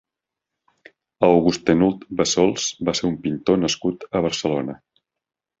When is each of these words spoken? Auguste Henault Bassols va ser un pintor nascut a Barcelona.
Auguste 1.27 1.75
Henault 1.75 2.07
Bassols 2.21 2.65
va 2.89 2.97
ser 3.01 3.07
un 3.13 3.21
pintor 3.27 3.63
nascut 3.67 4.11
a 4.11 4.23
Barcelona. 4.29 4.81